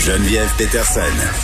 Geneviève 0.00 0.50
Peterson. 0.56 1.00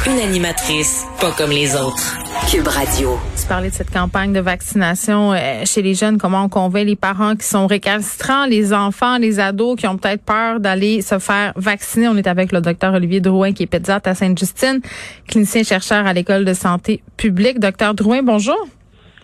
Une 0.06 0.18
animatrice 0.18 1.04
pas 1.20 1.30
comme 1.32 1.50
les 1.50 1.76
autres. 1.76 2.16
Cube 2.50 2.66
Radio. 2.66 3.18
Tu 3.38 3.46
parlais 3.46 3.68
de 3.68 3.74
cette 3.74 3.90
campagne 3.90 4.32
de 4.32 4.40
vaccination 4.40 5.34
euh, 5.34 5.66
chez 5.66 5.82
les 5.82 5.92
jeunes, 5.92 6.16
comment 6.16 6.44
on 6.44 6.48
convainc 6.48 6.86
les 6.86 6.96
parents 6.96 7.36
qui 7.36 7.46
sont 7.46 7.66
récalcitrants, 7.66 8.46
les 8.46 8.72
enfants, 8.72 9.18
les 9.18 9.40
ados 9.40 9.78
qui 9.78 9.86
ont 9.86 9.98
peut-être 9.98 10.22
peur 10.22 10.58
d'aller 10.58 11.02
se 11.02 11.18
faire 11.18 11.52
vacciner. 11.56 12.08
On 12.08 12.16
est 12.16 12.26
avec 12.26 12.50
le 12.50 12.62
docteur 12.62 12.94
Olivier 12.94 13.20
Drouin 13.20 13.52
qui 13.52 13.64
est 13.64 13.66
pédiatre 13.66 14.08
à 14.08 14.14
Sainte-Justine, 14.14 14.80
clinicien 15.28 15.62
chercheur 15.62 16.06
à 16.06 16.14
l'école 16.14 16.46
de 16.46 16.54
santé 16.54 17.02
publique. 17.18 17.58
Docteur 17.58 17.92
Drouin, 17.92 18.22
bonjour. 18.22 18.56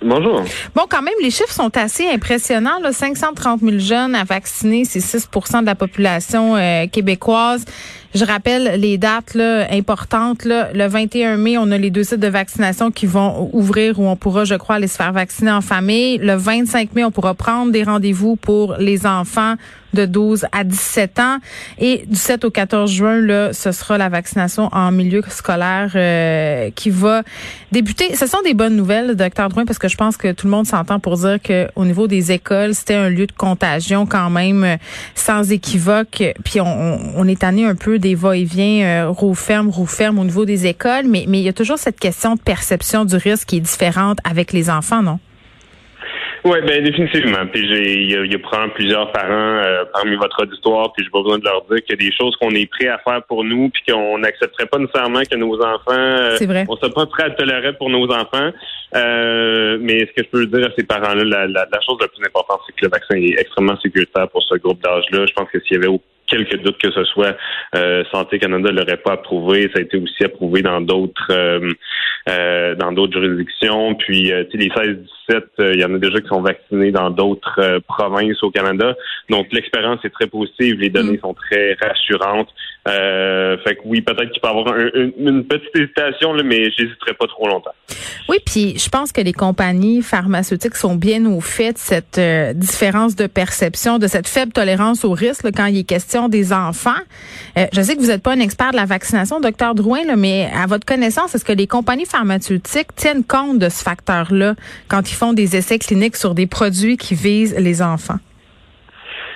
Bonjour. 0.05 0.43
Bon, 0.75 0.83
quand 0.89 1.03
même, 1.03 1.15
les 1.23 1.31
chiffres 1.31 1.53
sont 1.53 1.75
assez 1.77 2.09
impressionnants. 2.11 2.81
Là. 2.81 2.93
530 2.93 3.61
000 3.61 3.79
jeunes 3.79 4.15
à 4.15 4.25
vacciner, 4.25 4.85
c'est 4.85 4.99
6% 4.99 5.61
de 5.61 5.67
la 5.67 5.75
population 5.75 6.57
euh, 6.57 6.87
québécoise. 6.87 7.65
Je 8.15 8.25
rappelle 8.27 8.79
les 8.79 8.99
dates 8.99 9.35
là, 9.35 9.67
importantes. 9.71 10.45
Là. 10.45 10.69
Le 10.75 10.87
21 10.87 11.39
mai, 11.39 11.57
on 11.57 11.71
a 11.71 11.79
les 11.79 11.91
deux 11.91 12.05
sites 12.05 12.21
de 12.21 12.29
vaccination 12.29 12.91
qui 12.91 13.07
vont 13.07 13.49
ouvrir 13.55 13.99
où 13.99 14.07
on 14.07 14.17
pourra, 14.17 14.45
je 14.45 14.55
crois, 14.55 14.77
aller 14.77 14.87
se 14.87 14.97
faire 14.97 15.13
vacciner 15.13 15.51
en 15.51 15.63
famille. 15.63 16.19
Le 16.19 16.35
25 16.35 16.95
mai, 16.95 17.05
on 17.05 17.11
pourra 17.11 17.35
prendre 17.35 17.73
des 17.73 17.85
rendez-vous 17.85 18.37
pour 18.37 18.77
les 18.79 19.07
enfants 19.07 19.55
de 19.95 20.07
12 20.07 20.47
à 20.53 20.65
17 20.65 21.19
ans. 21.19 21.39
Et 21.79 22.05
du 22.07 22.17
7 22.17 22.45
au 22.45 22.51
14 22.51 22.91
juin, 22.91 23.21
là, 23.21 23.53
ce 23.53 23.73
sera 23.73 23.99
la 23.99 24.09
vaccination 24.09 24.69
en 24.73 24.91
milieu 24.91 25.23
scolaire 25.29 25.93
euh, 25.95 26.71
qui 26.75 26.91
va 26.91 27.23
débuter. 27.73 28.15
Ce 28.17 28.27
sont 28.27 28.41
des 28.43 28.55
bonnes 28.55 28.77
nouvelles, 28.77 29.15
docteur 29.17 29.49
Drouin, 29.49 29.65
parce 29.65 29.79
que 29.79 29.89
je 29.89 29.97
pense 29.97 30.17
que 30.17 30.33
tout 30.33 30.47
le 30.47 30.51
monde 30.51 30.67
s'entend 30.67 30.99
pour 30.99 31.17
dire 31.17 31.39
que 31.43 31.69
au 31.77 31.85
niveau 31.85 32.07
des 32.07 32.33
écoles, 32.33 32.75
c'était 32.75 32.95
un 32.95 33.09
lieu 33.09 33.27
de 33.27 33.33
contagion 33.33 34.07
quand 34.07 34.31
même 34.31 34.65
euh, 34.65 34.77
sans 35.15 35.51
équivoque. 35.51 36.23
Puis 36.45 36.61
on, 36.61 36.99
on 37.17 37.29
est 37.29 37.41
tanné 37.41 37.67
un 37.67 37.75
peu 37.75 37.99
des 38.03 38.15
va-et-vient 38.15 39.07
euh, 39.07 39.09
roue 39.11 39.35
ferme, 39.35 39.71
roue 39.71 39.87
ferme 39.87 40.19
au 40.19 40.25
niveau 40.25 40.45
des 40.45 40.67
écoles, 40.67 41.07
mais, 41.09 41.25
mais 41.29 41.39
il 41.39 41.45
y 41.45 41.49
a 41.49 41.55
toujours 41.55 41.79
cette 41.79 41.99
question 41.99 42.35
de 42.35 42.41
perception 42.43 43.07
du 43.07 43.17
risque 43.17 43.49
qui 43.49 43.57
est 43.57 43.61
différente 43.61 44.19
avec 44.29 44.53
les 44.53 44.69
enfants, 44.69 45.03
non? 45.03 45.19
Oui, 46.45 46.59
ben 46.67 46.83
définitivement. 46.83 47.47
Puis 47.53 47.69
j'ai, 47.69 48.03
il 48.03 48.11
y 48.11 48.17
a, 48.17 48.25
il 48.25 48.33
y 48.33 48.35
a 48.35 48.39
probablement 48.41 48.75
plusieurs 48.75 49.13
parents 49.13 49.31
euh, 49.63 49.85
parmi 49.95 50.17
votre 50.17 50.43
auditoire, 50.43 50.93
puis 50.93 51.05
j'ai 51.05 51.11
pas 51.11 51.23
besoin 51.23 51.39
de 51.39 51.45
leur 51.45 51.63
dire 51.71 51.79
qu'il 51.85 51.95
y 51.95 52.05
a 52.05 52.11
des 52.11 52.15
choses 52.17 52.35
qu'on 52.41 52.51
est 52.51 52.67
prêt 52.67 52.89
à 52.89 52.99
faire 52.99 53.23
pour 53.29 53.45
nous, 53.45 53.71
puis 53.71 53.83
qu'on 53.89 54.19
n'accepterait 54.19 54.67
pas 54.67 54.79
nécessairement 54.79 55.23
que 55.23 55.37
nos 55.37 55.55
enfants, 55.63 55.93
euh, 55.93 56.35
C'est 56.39 56.47
vrai. 56.47 56.65
on 56.69 56.75
serait 56.77 56.91
pas 56.91 57.07
prêt 57.07 57.25
à 57.25 57.31
tolérer 57.31 57.75
pour 57.75 57.91
nos 57.91 58.07
enfants. 58.11 58.51
Euh, 58.97 59.79
mais 59.81 60.01
ce 60.01 60.13
que 60.17 60.25
je 60.27 60.31
peux 60.31 60.47
dire 60.47 60.67
à 60.67 60.71
ces 60.77 60.83
parents-là, 60.83 61.23
la, 61.23 61.47
la, 61.47 61.67
la 61.73 61.81
chose 61.81 61.97
la 62.01 62.09
plus 62.09 62.27
importante, 62.27 62.61
c'est 62.67 62.73
que 62.75 62.85
le 62.87 62.91
vaccin 62.91 63.15
est 63.15 63.41
extrêmement 63.41 63.79
sécuritaire 63.81 64.29
pour 64.29 64.43
ce 64.43 64.57
groupe 64.57 64.83
d'âge-là. 64.83 65.25
Je 65.27 65.33
pense 65.35 65.49
que 65.49 65.61
s'il 65.61 65.75
y 65.75 65.79
avait 65.79 65.87
quelques 66.33 66.63
doutes 66.63 66.79
que 66.79 66.91
ce 66.91 67.05
soit, 67.05 67.37
euh, 67.77 68.03
Santé 68.11 68.39
Canada 68.39 68.71
l'aurait 68.71 68.97
pas 68.97 69.13
approuvé. 69.13 69.71
Ça 69.75 69.81
a 69.81 69.83
été 69.83 69.99
aussi 69.99 70.25
approuvé 70.25 70.63
dans 70.63 70.81
d'autres 70.81 71.31
euh, 71.31 71.71
euh, 72.29 72.75
dans 72.77 72.93
d'autres 72.93 73.21
juridictions. 73.21 73.95
Puis, 73.97 74.33
euh, 74.33 74.45
tu 74.51 74.59
sais, 74.59 74.65
les 74.65 74.71
16-17, 74.71 75.43
euh, 75.61 75.73
il 75.75 75.81
y 75.81 75.85
en 75.85 75.95
a 75.95 75.99
déjà 75.99 76.21
qui 76.21 76.29
sont 76.29 76.41
vaccinés 76.41 76.93
dans 76.93 77.11
d'autres 77.11 77.59
euh, 77.59 77.81
provinces 77.81 78.43
au 78.43 78.51
Canada. 78.51 78.95
Donc, 79.29 79.49
l'expérience 79.53 80.05
est 80.05 80.11
très 80.11 80.29
positive. 80.29 80.79
Les 80.79 80.89
données 80.89 81.19
sont 81.19 81.35
très 81.35 81.77
rassurantes. 81.83 82.49
Euh, 82.89 83.57
fait 83.65 83.77
que 83.77 83.81
oui, 83.85 84.01
peut-être 84.01 84.31
qu'il 84.33 84.41
peut 84.41 84.49
avoir 84.49 84.75
un- 84.75 84.91
une, 84.95 85.13
une 85.19 85.45
petite 85.45 85.71
hésitation, 85.77 86.33
là, 86.33 86.43
mais 86.43 86.65
j'hésiterai 86.77 87.15
pas 87.15 87.27
trop 87.29 87.47
longtemps. 87.47 87.71
Oui, 88.29 88.39
puis 88.45 88.77
je 88.77 88.89
pense 88.89 89.13
que 89.13 89.21
les 89.21 89.33
compagnies 89.33 90.03
pharmaceutiques 90.03 90.75
sont 90.75 90.97
bien 90.97 91.25
au 91.27 91.41
fait 91.41 91.75
de 91.75 91.79
cette 91.79 92.19
euh, 92.19 92.53
différence 92.55 93.15
de 93.15 93.29
perception, 93.29 93.99
de 93.99 94.09
cette 94.09 94.27
faible 94.27 94.53
tolérance 94.53 95.05
au 95.05 95.13
risque 95.13 95.45
là, 95.45 95.51
quand 95.55 95.67
il 95.67 95.79
est 95.79 95.85
question 95.85 96.29
des 96.29 96.53
enfants. 96.53 96.91
Euh, 97.57 97.67
je 97.73 97.81
sais 97.83 97.95
que 97.95 98.01
vous 98.01 98.09
n'êtes 98.09 98.23
pas 98.23 98.33
un 98.33 98.41
expert 98.41 98.73
de 98.73 98.77
la 98.77 98.85
vaccination, 98.85 99.39
docteur 99.41 99.75
Drouin, 99.77 100.05
là, 100.05 100.17
mais 100.17 100.51
à 100.53 100.67
votre 100.67 100.85
connaissance, 100.85 101.35
est-ce 101.37 101.45
que 101.45 101.53
les 101.53 101.69
compagnies 101.69 102.07
pharmaceutiques 102.07 102.95
tiennent 102.97 103.25
compte 103.25 103.61
de 103.61 103.69
ce 103.69 103.83
facteur-là 103.83 104.55
quand 104.89 105.09
ils 105.09 105.15
font 105.15 105.33
des 105.33 105.55
essais 105.57 105.79
cliniques 105.79 106.17
sur 106.17 106.35
des 106.35 106.47
produits 106.49 106.97
qui 106.97 107.15
visent 107.15 107.55
les 107.57 107.81
enfants? 107.81 108.19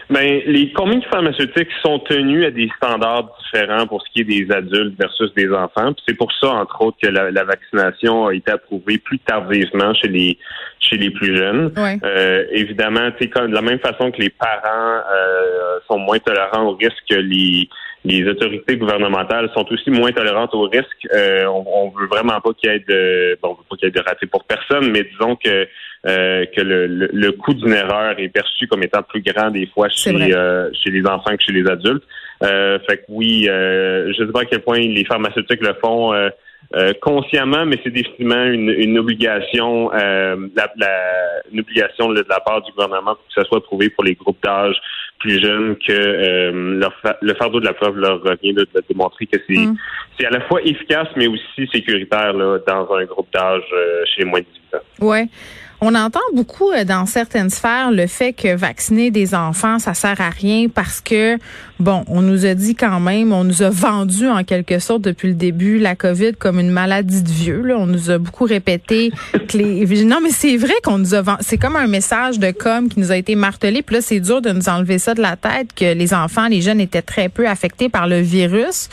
Ben, 0.09 0.41
les 0.47 0.73
compagnies 0.73 1.05
pharmaceutiques 1.11 1.69
sont 1.85 1.99
tenues 1.99 2.45
à 2.45 2.51
des 2.53 2.71
standards 2.77 3.37
différents 3.43 3.87
pour 3.89 4.03
ce 4.03 4.13
qui 4.13 4.21
est 4.21 4.25
des 4.25 4.53
adultes 4.55 4.97
versus 4.99 5.33
des 5.35 5.51
enfants. 5.51 5.93
Puis 5.93 6.05
C'est 6.07 6.17
pour 6.17 6.33
ça, 6.33 6.51
entre 6.51 6.81
autres, 6.81 6.97
que 7.03 7.09
la, 7.09 7.33
la 7.33 7.45
vaccination 7.45 8.27
a 8.27 8.35
été 8.35 8.53
approuvée 8.53 8.99
plus 8.99 9.19
tardivement 9.19 9.93
chez 9.95 10.09
les 10.09 10.39
chez 10.79 10.97
les 10.97 11.11
plus 11.11 11.37
jeunes. 11.37 11.73
Ouais. 11.77 11.99
Euh, 12.05 12.45
évidemment, 12.53 13.11
tu 13.13 13.25
sais, 13.25 13.31
comme 13.31 13.51
de 13.51 13.55
la 13.55 13.63
même 13.63 13.81
façon 13.81 14.13
que 14.13 14.21
les 14.21 14.31
parents 14.31 15.03
euh, 15.13 15.79
sont 15.91 15.99
moins 15.99 16.19
tolérants 16.21 16.69
au 16.69 16.77
risque 16.77 17.03
que 17.11 17.17
les 17.17 17.69
les 18.07 18.29
autorités 18.29 18.77
gouvernementales 18.77 19.51
sont 19.55 19.67
aussi 19.73 19.91
moins 19.91 20.13
tolérantes 20.13 20.55
au 20.55 20.63
risque. 20.63 21.03
Euh, 21.15 21.45
on, 21.47 21.65
on 21.67 21.89
veut 21.91 22.07
vraiment 22.07 22.41
pas 22.41 22.51
qu'il 22.57 22.71
y 22.71 22.75
ait 22.75 22.85
de 22.89 23.39
bon, 23.43 23.51
on 23.51 23.55
veut 23.55 23.67
pas 23.69 23.77
qu'il 23.77 23.87
y 23.87 23.89
ait 23.89 23.99
de 24.01 24.01
raté 24.09 24.27
pour 24.27 24.45
personne, 24.45 24.91
mais 24.93 25.03
disons 25.13 25.37
que 25.37 25.67
euh, 26.07 26.45
que 26.55 26.61
le, 26.61 26.87
le, 26.87 27.09
le 27.13 27.33
coût 27.33 27.55
d'une 27.55 27.73
erreur 27.73 28.15
est 28.19 28.29
perçu 28.29 28.67
comme 28.69 28.83
étant 28.85 29.03
plus 29.03 29.23
grand 29.23 29.51
des 29.51 29.67
fois 29.67 29.89
chez 29.89 30.11
euh, 30.35 30.71
chez 30.73 30.91
les 30.91 31.05
enfants 31.07 31.37
que 31.37 31.43
chez 31.47 31.53
les 31.53 31.69
adultes. 31.69 32.05
Euh, 32.43 32.79
fait 32.89 32.99
que 32.99 33.05
oui, 33.09 33.49
euh, 33.49 34.13
je 34.13 34.25
sais 34.25 34.33
pas 34.33 34.43
à 34.43 34.45
quel 34.45 34.61
point 34.61 34.79
les 34.79 35.05
pharmaceutiques 35.05 35.63
le 35.63 35.75
font. 35.83 36.13
euh, 36.13 36.29
euh, 36.75 36.93
consciemment, 37.01 37.65
mais 37.65 37.79
c'est 37.85 37.91
définitivement 37.93 38.43
une, 38.45 38.71
une 38.71 38.99
obligation, 38.99 39.89
euh, 39.95 40.49
la, 40.57 40.69
la- 40.77 41.43
une 41.53 41.61
obligation 41.61 42.09
de 42.11 42.25
la 42.29 42.41
part 42.41 42.61
du 42.63 42.73
gouvernement 42.73 43.15
pour 43.15 43.25
que 43.29 43.35
ça 43.41 43.45
soit 43.45 43.63
prouvé 43.63 43.89
pour 43.91 44.03
les 44.03 44.15
groupes 44.17 44.43
d'âge 44.43 44.75
plus 45.19 45.41
jeunes 45.41 45.77
que 45.77 45.93
euh, 45.93 46.79
leur 46.79 46.93
fa- 47.03 47.19
le 47.23 47.35
fardeau 47.35 47.61
de 47.61 47.65
la 47.65 47.73
preuve 47.73 47.97
leur 47.99 48.21
revient 48.23 48.53
de 48.55 48.67
démontrer 48.89 49.27
que 49.27 49.39
c'est 49.49 49.57
Mm. 49.57 49.77
c'est 50.19 50.27
à 50.27 50.31
la 50.31 50.41
fois 50.43 50.61
efficace 50.63 51.09
mais 51.17 51.27
aussi 51.27 51.67
sécuritaire 51.73 52.33
là, 52.33 52.59
dans 52.67 52.93
un 52.95 53.05
groupe 53.05 53.29
d'âge 53.33 53.63
euh, 53.73 54.05
chez 54.07 54.23
les 54.23 54.29
moins 54.29 54.41
de 54.41 54.45
18 54.45 54.75
ans. 54.77 55.07
Ouais. 55.09 55.27
On 55.81 55.95
entend 55.95 56.21
beaucoup 56.35 56.71
euh, 56.71 56.85
dans 56.85 57.05
certaines 57.05 57.51
sphères 57.51 57.91
le 57.91 58.07
fait 58.07 58.33
que 58.33 58.55
vacciner 58.57 59.11
des 59.11 59.35
enfants, 59.35 59.79
ça 59.79 59.93
sert 59.93 60.21
à 60.21 60.31
rien 60.31 60.69
parce 60.69 61.03
que, 61.03 61.37
bon, 61.79 62.03
on 62.09 62.23
nous 62.23 62.47
a 62.47 62.55
dit 62.55 62.75
quand 62.75 62.99
même, 62.99 63.33
on 63.33 63.45
nous 63.45 63.63
a 63.63 63.69
vendu 63.69 64.27
en 64.27 64.43
quelque 64.43 64.79
sorte 64.79 65.03
depuis 65.03 65.29
le 65.29 65.35
début 65.35 65.79
la 65.79 65.95
COVID 65.95 66.33
comme 66.35 66.61
une 66.61 66.71
maladie 66.71 67.23
de 67.23 67.29
vieux. 67.29 67.77
On 67.77 67.87
nous 67.87 68.11
a 68.11 68.17
beaucoup 68.19 68.45
répété 68.45 69.13
que 69.49 69.59
les... 69.59 69.87
Non, 70.07 70.21
mais 70.23 70.31
c'est 70.31 70.57
vrai 70.57 70.75
qu'on 70.83 70.99
nous 70.99 71.15
a 71.15 71.23
vendu... 71.23 71.39
C'est 71.41 71.59
comme 71.59 71.77
un 71.77 71.89
message 71.89 72.39
de 72.39 72.53
com 72.53 72.89
qui 72.89 73.01
nous 73.01 73.11
a 73.11 73.17
été 73.17 73.35
martelé. 73.35 73.83
Puis 73.83 73.97
là, 73.97 74.03
c'est 74.03 74.21
dur 74.21 74.41
de 74.41 74.53
nous 74.53 74.69
enlever 74.69 74.99
ça 74.99 75.15
de 75.15 75.21
la 75.21 75.37
tête 75.37 75.75
que 75.75 75.95
les 75.95 76.15
enfants, 76.15 76.49
les 76.49 76.63
jeunes 76.63 76.81
étaient 76.81 77.03
très 77.03 77.29
peu 77.29 77.49
affectés 77.49 77.89
par 77.89 78.07
le 78.07 78.21
virus. 78.21 78.89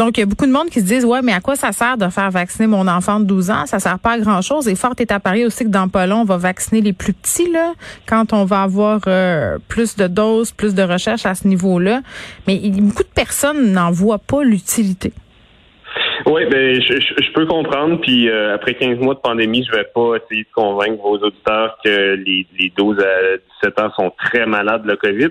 Donc, 0.00 0.16
il 0.16 0.20
y 0.20 0.22
a 0.22 0.26
beaucoup 0.26 0.46
de 0.46 0.50
monde 0.50 0.70
qui 0.70 0.80
se 0.80 0.86
disent, 0.86 1.04
ouais, 1.04 1.20
mais 1.22 1.34
à 1.34 1.40
quoi 1.40 1.56
ça 1.56 1.72
sert 1.72 1.98
de 1.98 2.08
faire 2.08 2.30
vacciner 2.30 2.66
mon 2.66 2.88
enfant 2.88 3.20
de 3.20 3.26
12 3.26 3.50
ans? 3.50 3.66
Ça 3.66 3.78
sert 3.80 3.98
pas 3.98 4.12
à 4.12 4.18
grand 4.18 4.40
chose. 4.40 4.66
Et 4.66 4.74
fort 4.74 4.94
est 4.98 5.12
à 5.12 5.20
aussi 5.44 5.64
que 5.64 5.68
dans 5.68 5.88
pas 5.88 6.06
long, 6.06 6.22
on 6.22 6.24
va 6.24 6.38
vacciner 6.38 6.80
les 6.80 6.94
plus 6.94 7.12
petits, 7.12 7.52
là, 7.52 7.74
quand 8.08 8.32
on 8.32 8.46
va 8.46 8.62
avoir 8.62 9.02
euh, 9.08 9.58
plus 9.68 9.96
de 9.96 10.06
doses, 10.06 10.52
plus 10.52 10.74
de 10.74 10.82
recherches 10.82 11.26
à 11.26 11.34
ce 11.34 11.46
niveau-là. 11.46 12.00
Mais 12.48 12.58
beaucoup 12.80 13.02
de 13.02 13.14
personnes 13.14 13.72
n'en 13.72 13.90
voient 13.90 14.16
pas 14.18 14.42
l'utilité. 14.42 15.12
Oui, 16.24 16.46
ben 16.50 16.80
je, 16.80 17.32
peux 17.34 17.44
comprendre. 17.44 18.00
Puis 18.00 18.30
euh, 18.30 18.54
après 18.54 18.72
15 18.72 19.00
mois 19.00 19.16
de 19.16 19.20
pandémie, 19.20 19.66
je 19.70 19.76
vais 19.76 19.86
pas 19.94 20.14
essayer 20.16 20.44
de 20.44 20.48
convaincre 20.54 21.02
vos 21.02 21.18
auditeurs 21.18 21.76
que 21.84 22.14
les, 22.14 22.46
les 22.58 22.72
12 22.74 22.98
à 23.00 23.36
17 23.62 23.80
ans 23.80 23.90
sont 23.96 24.12
très 24.18 24.46
malades 24.46 24.84
de 24.84 24.88
la 24.88 24.96
COVID. 24.96 25.28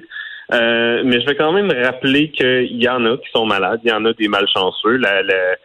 Euh, 0.51 1.03
mais 1.05 1.21
je 1.21 1.25
vais 1.27 1.35
quand 1.35 1.51
même 1.51 1.71
rappeler 1.71 2.29
qu'il 2.31 2.81
y 2.81 2.87
en 2.89 3.05
a 3.05 3.17
qui 3.17 3.29
sont 3.31 3.45
malades, 3.45 3.81
il 3.83 3.89
y 3.89 3.93
en 3.93 4.03
a 4.05 4.13
des 4.13 4.27
malchanceux. 4.27 4.97
La, 4.97 5.21
la- 5.21 5.55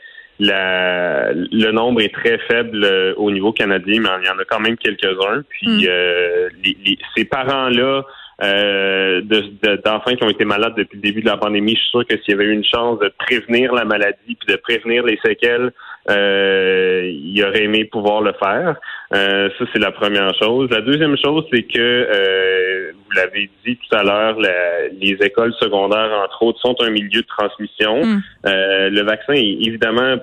la- 0.40 1.32
le 1.32 1.70
nombre 1.70 2.00
est 2.02 2.12
très 2.12 2.38
faible 2.50 2.84
euh, 2.84 3.14
au 3.16 3.31
niveau 3.31 3.52
canadien, 3.52 4.00
mais 4.00 4.08
il 4.22 4.26
y 4.26 4.31
en 4.31 4.38
a 4.38 4.44
quand 4.44 4.60
même 4.60 4.76
quelques-uns. 4.76 5.42
Puis 5.48 5.69
Mm. 5.69 5.86
euh, 5.88 6.48
les- 6.64 6.76
les- 6.84 6.98
ces 7.16 7.25
parents-là 7.25 8.02
euh, 8.42 9.20
de- 9.22 9.44
de- 9.62 9.81
d'enfants 9.84 10.16
qui 10.16 10.25
ont 10.25 10.28
été 10.28 10.44
malades 10.44 10.75
depuis 10.76 10.96
le 10.96 11.02
début 11.02 11.20
de 11.22 11.28
la 11.28 11.36
pandémie, 11.36 11.76
je 11.76 11.81
suis 11.82 11.90
sûr 11.90 12.04
que 12.06 12.16
s'il 12.19 12.32
y 12.32 12.34
avait 12.34 12.46
eu 12.46 12.52
une 12.52 12.64
chance 12.64 12.98
de 12.98 13.08
prévenir 13.16 13.72
la 13.72 13.84
maladie 13.84 14.16
puis 14.34 14.48
de 14.48 14.56
prévenir 14.56 15.04
les 15.04 15.16
séquelles 15.25 15.70
euh, 16.10 17.10
il 17.10 17.42
aurait 17.44 17.64
aimé 17.64 17.84
pouvoir 17.84 18.20
le 18.20 18.32
faire. 18.34 18.76
Euh, 19.14 19.48
ça, 19.58 19.64
c'est 19.72 19.78
la 19.78 19.90
première 19.90 20.34
chose. 20.34 20.68
La 20.70 20.82
deuxième 20.82 21.16
chose, 21.16 21.44
c'est 21.52 21.62
que 21.62 21.78
euh, 21.78 22.92
vous 22.92 23.10
l'avez 23.16 23.50
dit 23.64 23.76
tout 23.76 23.96
à 23.96 24.02
l'heure, 24.02 24.38
les 24.38 25.16
écoles 25.22 25.54
secondaires, 25.60 26.10
entre 26.24 26.42
autres, 26.42 26.60
sont 26.60 26.76
un 26.80 26.90
milieu 26.90 27.22
de 27.22 27.26
transmission. 27.26 28.04
Mm. 28.04 28.22
le 28.44 29.02
vaccin 29.02 29.34
est 29.34 29.66
évidemment 29.66 30.16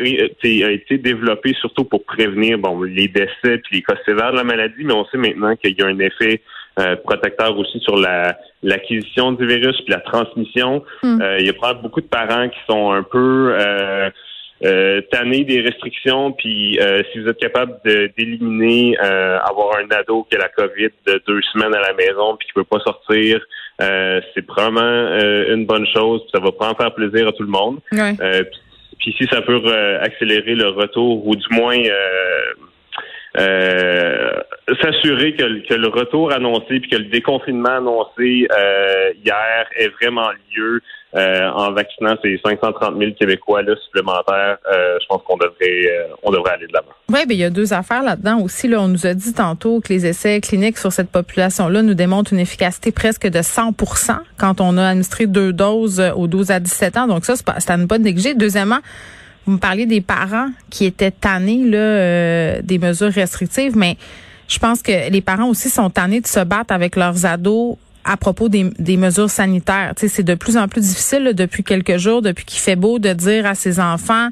a 0.00 0.70
été 0.70 0.98
développé 0.98 1.54
surtout 1.54 1.84
pour 1.84 2.04
prévenir 2.04 2.58
bon 2.58 2.82
les 2.82 3.08
décès 3.08 3.30
et 3.44 3.62
les 3.70 3.80
cas 3.80 3.94
sévères 4.04 4.32
de 4.32 4.36
la 4.36 4.44
maladie, 4.44 4.84
mais 4.84 4.92
on 4.92 5.06
sait 5.06 5.16
maintenant 5.16 5.56
qu'il 5.56 5.78
y 5.78 5.82
a 5.82 5.86
un 5.86 5.98
effet 5.98 6.42
protecteur 7.04 7.58
aussi 7.58 7.80
sur 7.80 7.96
la 7.96 8.36
l'acquisition 8.62 9.32
du 9.32 9.46
virus 9.46 9.76
puis 9.80 9.94
la 9.94 10.00
transmission. 10.00 10.84
Mm. 11.02 11.22
il 11.38 11.46
y 11.46 11.48
a 11.48 11.52
probablement 11.54 11.84
beaucoup 11.84 12.02
de 12.02 12.06
parents 12.06 12.48
qui 12.48 12.58
sont 12.68 12.92
un 12.92 13.02
peu 13.02 13.54
euh, 14.64 15.00
tanner 15.12 15.44
des 15.44 15.60
restrictions, 15.60 16.32
puis 16.32 16.80
euh, 16.80 17.02
si 17.12 17.20
vous 17.20 17.28
êtes 17.28 17.38
capable 17.38 17.78
d'éliminer, 18.16 18.96
euh, 19.00 19.38
avoir 19.38 19.76
un 19.78 19.88
ado 19.96 20.26
qui 20.28 20.36
a 20.36 20.40
la 20.40 20.48
COVID 20.48 20.90
de 21.06 21.22
deux 21.28 21.40
semaines 21.52 21.74
à 21.74 21.80
la 21.80 21.94
maison 21.94 22.36
puis 22.36 22.48
qui 22.48 22.54
peut 22.54 22.64
pas 22.64 22.80
sortir, 22.80 23.40
euh, 23.80 24.20
c'est 24.34 24.42
probablement 24.42 25.16
une 25.48 25.64
bonne 25.64 25.86
chose. 25.94 26.22
ça 26.34 26.40
va 26.40 26.50
prendre 26.50 26.76
faire 26.76 26.92
plaisir 26.92 27.28
à 27.28 27.32
tout 27.32 27.44
le 27.44 27.50
monde. 27.50 27.78
puis 28.98 29.14
si 29.16 29.28
ça 29.30 29.42
peut 29.42 29.62
accélérer 30.00 30.56
le 30.56 30.70
retour 30.70 31.24
ou 31.24 31.36
du 31.36 31.46
moins 31.50 31.80
s'assurer 34.82 35.34
que, 35.34 35.68
que, 35.68 35.74
le 35.74 35.88
retour 35.88 36.32
annoncé 36.32 36.80
puis 36.80 36.90
que 36.90 36.96
le 36.96 37.04
déconfinement 37.04 37.76
annoncé 37.76 38.48
hier 39.24 39.66
ait 39.76 39.88
vraiment 40.00 40.30
lieu 40.52 40.82
euh, 41.14 41.48
en 41.50 41.72
vaccinant 41.72 42.16
ces 42.22 42.38
530 42.44 42.98
000 42.98 43.12
Québécois 43.18 43.62
là, 43.62 43.74
supplémentaires, 43.82 44.58
euh, 44.70 44.98
je 45.00 45.06
pense 45.06 45.22
qu'on 45.22 45.38
devrait 45.38 45.56
euh, 45.62 46.14
on 46.22 46.30
devrait 46.30 46.52
aller 46.52 46.66
de 46.66 46.72
l'avant. 46.74 46.90
Oui, 47.08 47.20
mais 47.26 47.34
il 47.34 47.38
y 47.38 47.44
a 47.44 47.50
deux 47.50 47.72
affaires 47.72 48.02
là-dedans 48.02 48.40
aussi. 48.40 48.70
On 48.76 48.88
nous 48.88 49.06
a 49.06 49.14
dit 49.14 49.32
tantôt 49.32 49.80
que 49.80 49.90
les 49.90 50.04
essais 50.04 50.38
cliniques 50.42 50.76
sur 50.76 50.92
cette 50.92 51.10
population-là 51.10 51.80
nous 51.80 51.94
démontrent 51.94 52.34
une 52.34 52.40
efficacité 52.40 52.92
presque 52.92 53.26
de 53.26 53.38
100% 53.38 54.18
quand 54.36 54.60
on 54.60 54.76
a 54.76 54.86
administré 54.86 55.26
deux 55.26 55.54
doses 55.54 56.02
aux 56.14 56.26
12 56.26 56.50
à 56.50 56.60
17 56.60 56.98
ans. 56.98 57.06
Donc 57.06 57.24
ça, 57.24 57.36
c'est 57.36 57.70
à 57.70 57.76
ne 57.78 57.86
pas 57.86 57.96
négliger. 57.96 58.34
Deuxièmement, 58.34 58.80
vous 59.46 59.52
me 59.52 59.58
parliez 59.58 59.86
des 59.86 60.02
parents 60.02 60.50
qui 60.68 60.84
étaient 60.84 61.10
tannés 61.10 61.64
des 62.62 62.78
mesures 62.78 63.12
restrictives, 63.12 63.78
mais 63.78 63.96
je 64.46 64.58
pense 64.58 64.82
que 64.82 65.10
les 65.10 65.20
parents 65.22 65.48
aussi 65.48 65.70
sont 65.70 65.88
tannés 65.88 66.20
de 66.20 66.26
se 66.26 66.40
battre 66.40 66.74
avec 66.74 66.96
leurs 66.96 67.24
ados 67.24 67.76
à 68.08 68.16
propos 68.16 68.48
des, 68.48 68.70
des 68.78 68.96
mesures 68.96 69.28
sanitaires. 69.28 69.92
C'est 69.96 70.22
de 70.22 70.34
plus 70.34 70.56
en 70.56 70.66
plus 70.66 70.80
difficile 70.80 71.32
depuis 71.34 71.62
quelques 71.62 71.98
jours, 71.98 72.22
depuis 72.22 72.46
qu'il 72.46 72.58
fait 72.58 72.74
beau, 72.74 72.98
de 72.98 73.12
dire 73.12 73.44
à 73.44 73.54
ses 73.54 73.80
enfants, 73.80 74.30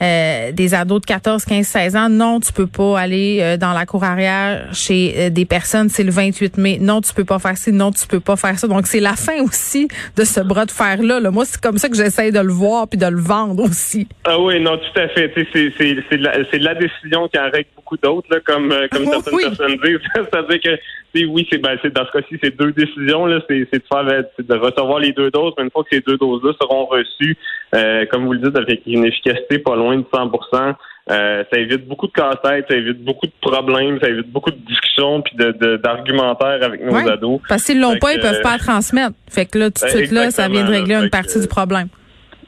euh, 0.00 0.50
des 0.52 0.74
ados 0.74 1.02
de 1.02 1.06
14, 1.06 1.44
15, 1.44 1.66
16 1.66 1.96
ans, 1.96 2.08
non, 2.08 2.40
tu 2.40 2.52
peux 2.52 2.66
pas 2.66 2.98
aller 2.98 3.40
euh, 3.42 3.56
dans 3.58 3.72
la 3.72 3.84
cour 3.84 4.02
arrière 4.02 4.72
chez 4.72 5.14
euh, 5.16 5.30
des 5.30 5.44
personnes, 5.44 5.90
c'est 5.90 6.04
le 6.04 6.10
28 6.10 6.56
mai. 6.56 6.78
Non, 6.80 7.02
tu 7.02 7.12
peux 7.12 7.26
pas 7.26 7.38
faire 7.38 7.56
ci, 7.58 7.70
non, 7.70 7.90
tu 7.90 8.06
peux 8.06 8.20
pas 8.20 8.36
faire 8.36 8.58
ça. 8.58 8.66
Donc, 8.66 8.86
c'est 8.86 9.00
la 9.00 9.14
fin 9.14 9.42
aussi 9.42 9.88
de 10.16 10.24
ce 10.24 10.40
bras 10.40 10.64
de 10.64 10.70
fer-là. 10.70 11.20
Là. 11.20 11.30
Moi, 11.30 11.44
c'est 11.44 11.60
comme 11.60 11.76
ça 11.76 11.90
que 11.90 11.96
j'essaye 11.96 12.32
de 12.32 12.40
le 12.40 12.52
voir 12.52 12.88
puis 12.88 12.98
de 12.98 13.06
le 13.06 13.20
vendre 13.20 13.62
aussi. 13.64 14.08
Ah 14.24 14.40
oui, 14.40 14.58
non, 14.60 14.78
tout 14.78 15.00
à 15.00 15.08
fait. 15.08 15.30
C'est, 15.34 15.46
c'est, 15.52 15.72
c'est, 15.78 15.94
de 16.16 16.58
de 16.58 16.64
la 16.64 16.74
décision 16.74 17.28
qui 17.28 17.38
en 17.38 17.50
règle 17.50 17.68
beaucoup 17.76 17.96
d'autres, 17.98 18.38
comme, 18.46 18.74
comme 18.90 19.04
certaines 19.22 19.38
personnes 19.38 19.76
disent. 19.84 19.98
C'est-à-dire 20.14 20.60
que 20.60 20.78
oui, 21.26 21.46
c'est 21.50 21.58
ben, 21.58 21.76
dans 21.94 22.06
ce 22.06 22.12
cas-ci, 22.12 22.38
c'est 22.42 22.56
deux 22.56 22.72
décisions. 22.72 23.17
Là, 23.26 23.40
c'est, 23.48 23.58
de 23.60 23.82
faire 23.90 24.04
de 24.04 24.54
recevoir 24.54 24.98
les 24.98 25.12
deux 25.12 25.30
doses, 25.30 25.52
mais 25.56 25.64
une 25.64 25.70
fois 25.70 25.82
que 25.84 25.90
ces 25.90 26.00
deux 26.00 26.16
doses-là 26.16 26.52
seront 26.60 26.86
reçues, 26.86 27.36
euh, 27.74 28.06
comme 28.06 28.26
vous 28.26 28.32
le 28.32 28.40
dites, 28.40 28.56
avec 28.56 28.82
une 28.86 29.04
efficacité 29.04 29.58
pas 29.58 29.76
loin 29.76 29.96
de 29.96 30.04
100% 30.04 30.74
euh, 31.10 31.42
ça 31.50 31.58
évite 31.58 31.88
beaucoup 31.88 32.06
de 32.06 32.12
casse-tête, 32.12 32.66
ça 32.68 32.76
évite 32.76 33.02
beaucoup 33.02 33.26
de 33.26 33.32
problèmes, 33.40 33.98
ça 33.98 34.08
évite 34.08 34.30
beaucoup 34.30 34.50
de 34.50 34.58
discussions 34.66 35.22
puis 35.22 35.36
de, 35.36 35.76
d'argumentaires 35.76 36.62
avec 36.62 36.84
nos 36.84 36.96
ados. 36.96 37.40
Parce 37.48 37.64
qu'ils 37.64 37.80
l'ont 37.80 37.96
pas, 37.96 38.12
ils 38.12 38.20
peuvent 38.20 38.42
pas 38.42 38.58
transmettre. 38.58 39.14
Fait 39.30 39.46
que 39.46 39.58
là, 39.58 39.70
tout 39.70 39.84
de 39.86 39.90
suite 39.90 40.12
là, 40.12 40.30
ça 40.30 40.48
vient 40.48 40.64
de 40.64 40.70
régler 40.70 40.96
une 40.96 41.08
partie 41.08 41.40
du 41.40 41.48
problème. 41.48 41.88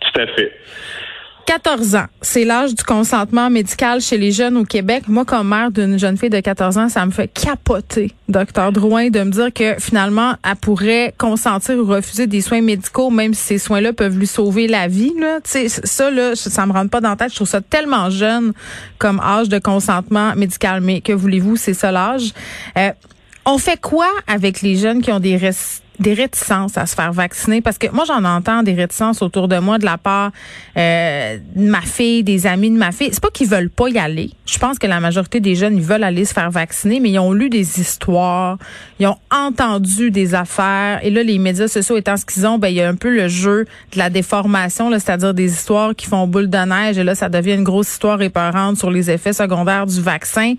Tout 0.00 0.20
à 0.20 0.26
fait. 0.26 0.52
14 1.46 1.96
ans, 1.96 2.06
c'est 2.22 2.44
l'âge 2.44 2.75
du 2.75 2.84
consentement 2.84 3.50
médical 3.50 4.00
chez 4.00 4.19
les 4.19 4.31
jeunes 4.31 4.56
au 4.56 4.64
Québec. 4.64 5.04
Moi, 5.08 5.25
comme 5.25 5.48
mère 5.48 5.70
d'une 5.70 5.98
jeune 5.98 6.16
fille 6.16 6.31
de 6.31 6.40
14 6.40 6.78
ans, 6.78 6.88
ça 6.88 7.04
me 7.04 7.10
fait 7.10 7.28
capoter, 7.28 8.12
docteur 8.28 8.72
Drouin, 8.72 9.10
de 9.10 9.20
me 9.20 9.31
dire 9.31 9.52
que 9.52 9.75
finalement, 9.78 10.34
elle 10.48 10.56
pourrait 10.56 11.14
consentir 11.19 11.76
ou 11.78 11.84
refuser 11.84 12.26
des 12.26 12.40
soins 12.40 12.62
médicaux, 12.62 13.10
même 13.10 13.34
si 13.34 13.42
ces 13.42 13.58
soins-là 13.58 13.92
peuvent 13.92 14.19
lui 14.19 14.26
sauver 14.26 14.69
la 14.69 14.87
vie. 14.87 15.12
Là. 15.19 15.40
ça, 15.44 16.10
là, 16.10 16.37
ça 16.37 16.66
me 16.66 16.72
rentre 16.72 16.90
pas 16.90 17.00
dans 17.00 17.10
la 17.10 17.16
tête. 17.16 17.31
Je 17.31 17.37
trouve 17.37 17.48
ça 17.48 17.60
tellement 17.60 18.10
jeune 18.10 18.52
comme 18.98 19.20
âge 19.20 19.48
de 19.48 19.58
consentement 19.58 20.34
médical. 20.37 20.81
Mais 20.81 21.00
que 21.00 21.12
voulez-vous, 21.12 21.56
c'est 21.56 21.75
ça 21.75 21.90
l'âge. 21.90 22.32
Euh, 22.78 22.90
on 23.44 23.58
fait 23.58 23.81
quoi 23.81 24.08
avec 24.26 24.62
les 24.62 24.76
jeunes 24.76 25.02
qui 25.02 25.10
ont 25.10 25.20
des 25.20 25.37
des 26.00 26.14
réticences 26.14 26.76
à 26.76 26.87
se 26.87 26.94
faire 26.94 27.12
vacciner? 27.12 27.61
Parce 27.61 27.79
que 27.79 27.87
moi 27.93 28.05
j'en 28.06 28.25
entends 28.25 28.62
des 28.62 28.75
réticences 28.75 29.23
autour 29.23 29.49
de 29.49 29.58
moi 29.58 29.79
de 29.79 29.85
la 29.85 29.99
part 29.99 30.32
euh, 30.76 31.38
de 31.55 31.70
ma 31.70 31.82
fille, 31.82 32.25
des 32.25 32.47
amis 32.47 32.70
de 32.70 32.76
ma 32.76 32.93
fille. 32.93 33.11
C'est 33.12 33.23
pas 33.23 33.31
qu'ils 33.31 33.49
veulent 33.49 33.70
pas 33.70 33.88
y 33.88 33.99
aller. 33.99 34.31
Je 34.47 34.58
pense 34.58 34.79
que 34.79 34.87
la 34.87 35.00
majorité 35.00 35.41
des 35.41 35.55
jeunes 35.55 35.76
ils 35.76 35.82
veulent 35.82 36.05
aller 36.05 36.25
se 36.25 36.32
faire 36.32 36.50
vacciner, 36.50 37.00
mais 37.00 37.11
ils 37.11 37.19
ont 37.19 37.32
lu 37.32 37.50
des 37.50 37.81
histoires, 37.81 38.58
ils 38.99 39.06
ont 39.06 39.19
entendu 39.31 40.11
des 40.11 40.35
affaires 40.35 41.00
et 41.02 41.11
là 41.11 41.23
les 41.23 41.38
médias 41.38 41.69
sociaux 41.69 41.97
étant 41.97 42.17
ce 42.17 42.25
qu'ils 42.25 42.47
ont, 42.47 42.58
ben 42.58 42.69
il 42.69 42.75
y 42.75 42.81
a 42.82 42.88
un 42.88 42.97
peu 42.97 43.14
le 43.14 43.29
jeu 43.29 43.67
de 43.93 43.99
la 43.99 44.11
déformation, 44.11 44.91
c'est-à-dire 44.91 45.35
des 45.35 45.52
histoires 45.52 45.94
qui 45.94 46.06
font 46.06 46.26
boule 46.26 46.49
de 46.49 46.58
neige 46.58 46.99
et 46.99 47.05
là 47.05 47.14
ça 47.14 47.29
devient 47.29 47.55
une 47.55 47.64
grosse 47.64 47.91
histoire 47.91 48.20
épeurante 48.23 48.79
sur 48.79 48.91
les 48.91 49.11
effets 49.11 49.32
secondaires 49.32 49.87
du 49.87 50.00
vaccin. 50.00 50.55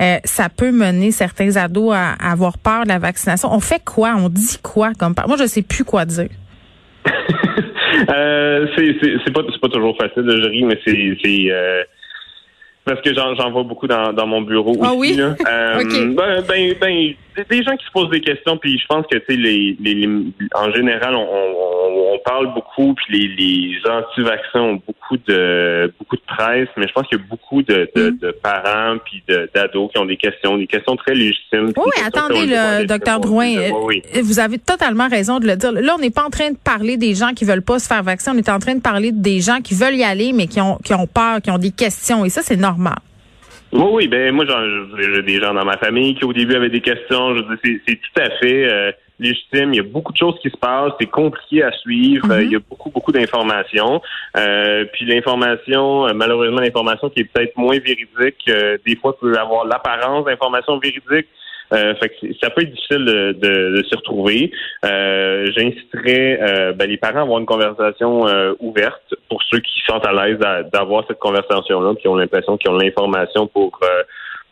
Euh, 0.00 0.18
ça 0.24 0.48
peut 0.48 0.70
mener 0.70 1.12
certains 1.12 1.56
ados 1.56 1.94
à 1.94 2.12
avoir 2.12 2.58
peur 2.58 2.84
de 2.84 2.88
la 2.88 2.98
vaccination. 2.98 3.52
On 3.52 3.60
fait 3.60 3.82
quoi? 3.84 4.14
On 4.16 4.28
dit 4.28 4.58
quoi 4.62 4.81
comme 4.98 5.14
Moi, 5.26 5.36
je 5.38 5.46
sais 5.46 5.62
plus 5.62 5.84
quoi 5.84 6.04
dire. 6.04 6.28
euh, 8.08 8.66
c'est 8.76 9.32
pas, 9.32 9.42
pas 9.42 9.68
toujours 9.68 9.96
facile, 9.96 10.24
je 10.26 10.48
ris, 10.48 10.64
mais 10.64 10.78
c'est. 10.84 11.52
Euh, 11.52 11.82
parce 12.84 13.00
que 13.00 13.14
j'en 13.14 13.50
vois 13.52 13.62
beaucoup 13.62 13.86
dans, 13.86 14.12
dans 14.12 14.26
mon 14.26 14.42
bureau 14.42 14.76
ah 14.82 14.92
aussi. 14.92 14.98
Oui? 14.98 15.16
Là. 15.16 15.36
Euh, 15.48 15.84
ben, 16.14 16.42
ben, 16.48 16.74
ben, 16.80 17.14
des 17.48 17.62
gens 17.62 17.76
qui 17.76 17.86
se 17.86 17.90
posent 17.92 18.10
des 18.10 18.20
questions, 18.20 18.56
puis 18.56 18.78
je 18.78 18.86
pense 18.86 19.06
que 19.06 19.18
tu 19.18 19.24
sais, 19.28 19.36
les, 19.36 19.76
les, 19.80 20.08
en 20.54 20.72
général, 20.72 21.14
on, 21.14 21.81
parle 22.24 22.52
beaucoup, 22.54 22.94
puis 22.94 23.06
les, 23.10 23.28
les 23.28 23.90
anti-vaccins 23.90 24.60
ont 24.60 24.82
beaucoup 24.86 25.16
de 25.16 25.92
beaucoup 25.98 26.16
de 26.16 26.22
presse, 26.26 26.68
mais 26.76 26.86
je 26.88 26.92
pense 26.92 27.06
qu'il 27.06 27.18
y 27.18 27.20
a 27.20 27.24
beaucoup 27.28 27.62
de, 27.62 27.90
de, 27.94 28.10
mm. 28.10 28.18
de 28.18 28.30
parents 28.30 28.98
puis 29.04 29.22
d'ados 29.54 29.90
qui 29.90 29.98
ont 29.98 30.04
des 30.04 30.16
questions, 30.16 30.56
des 30.56 30.66
questions 30.66 30.96
très 30.96 31.14
légitimes. 31.14 31.72
Oui, 31.76 31.92
attendez, 32.04 32.46
le 32.46 32.86
docteur 32.86 33.20
Drouin, 33.20 33.56
euh, 33.56 33.70
vous 34.22 34.40
avez 34.40 34.58
totalement 34.58 35.08
raison 35.08 35.38
de 35.38 35.46
le 35.46 35.56
dire. 35.56 35.72
Là, 35.72 35.94
on 35.96 36.00
n'est 36.00 36.10
pas 36.10 36.24
en 36.24 36.30
train 36.30 36.50
de 36.50 36.56
parler 36.56 36.96
des 36.96 37.14
gens 37.14 37.32
qui 37.34 37.44
veulent 37.44 37.62
pas 37.62 37.78
se 37.78 37.86
faire 37.86 38.02
vacciner, 38.02 38.36
on 38.36 38.38
est 38.38 38.48
en 38.48 38.58
train 38.58 38.74
de 38.74 38.82
parler 38.82 39.12
des 39.12 39.40
gens 39.40 39.60
qui 39.60 39.74
veulent 39.74 39.96
y 39.96 40.04
aller, 40.04 40.32
mais 40.32 40.46
qui 40.46 40.60
ont 40.60 40.78
qui 40.84 40.94
ont 40.94 41.06
peur, 41.06 41.40
qui 41.42 41.50
ont 41.50 41.58
des 41.58 41.72
questions, 41.72 42.24
et 42.24 42.28
ça, 42.28 42.42
c'est 42.42 42.56
normal. 42.56 42.96
Oui, 43.72 43.88
oui, 43.90 44.08
ben 44.08 44.34
moi 44.34 44.44
j'ai 44.98 45.22
des 45.22 45.40
gens 45.40 45.54
dans 45.54 45.64
ma 45.64 45.78
famille 45.78 46.14
qui 46.14 46.24
au 46.24 46.32
début 46.32 46.54
avaient 46.54 46.68
des 46.68 46.82
questions. 46.82 47.34
Je 47.34 47.42
c'est, 47.64 47.80
c'est 47.88 47.96
tout 47.96 48.20
à 48.20 48.30
fait 48.38 48.70
euh, 48.70 48.92
légitime. 49.22 49.72
Il 49.72 49.76
y 49.76 49.80
a 49.80 49.84
beaucoup 49.84 50.12
de 50.12 50.18
choses 50.18 50.38
qui 50.40 50.50
se 50.50 50.56
passent. 50.56 50.92
C'est 51.00 51.10
compliqué 51.10 51.62
à 51.62 51.72
suivre. 51.72 52.26
Mm-hmm. 52.26 52.44
il 52.44 52.52
y 52.52 52.56
a 52.56 52.60
beaucoup, 52.68 52.90
beaucoup 52.90 53.12
d'informations. 53.12 54.00
Euh, 54.36 54.84
puis 54.92 55.06
l'information, 55.06 56.06
euh, 56.08 56.12
malheureusement, 56.14 56.60
l'information 56.60 57.08
qui 57.10 57.20
est 57.20 57.24
peut-être 57.32 57.56
moins 57.56 57.78
véridique, 57.78 58.50
des 58.86 58.96
fois 58.96 59.16
peut 59.18 59.34
avoir 59.38 59.64
l'apparence 59.64 60.24
d'information 60.24 60.78
véridique. 60.78 61.28
Euh, 61.72 61.94
fait 61.94 62.10
que 62.10 62.26
ça 62.42 62.50
peut 62.50 62.62
être 62.62 62.70
difficile 62.70 63.04
de, 63.04 63.32
de, 63.32 63.76
de 63.76 63.82
s'y 63.88 63.94
retrouver. 63.94 64.50
Euh, 64.84 65.50
J'inciterais 65.56 66.38
euh, 66.42 66.72
ben, 66.72 66.88
les 66.88 66.98
parents 66.98 67.20
à 67.20 67.22
avoir 67.22 67.38
une 67.38 67.46
conversation 67.46 68.26
euh, 68.26 68.52
ouverte 68.60 69.14
pour 69.28 69.42
ceux 69.44 69.60
qui 69.60 69.80
sont 69.86 69.98
à 69.98 70.12
l'aise 70.12 70.38
d'avoir 70.72 71.04
cette 71.08 71.18
conversation-là, 71.18 71.94
qui 71.94 72.08
ont 72.08 72.16
l'impression 72.16 72.58
qu'ils 72.58 72.70
ont 72.70 72.76
l'information 72.76 73.46
pour 73.46 73.80
euh, 73.82 74.02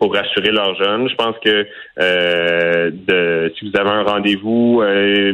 pour 0.01 0.15
rassurer 0.15 0.51
leurs 0.51 0.75
jeunes. 0.77 1.09
Je 1.09 1.15
pense 1.15 1.37
que 1.45 1.67
euh, 2.01 2.91
de, 2.91 3.53
si 3.57 3.71
vous 3.71 3.79
avez 3.79 3.91
un 3.91 4.03
rendez-vous 4.03 4.83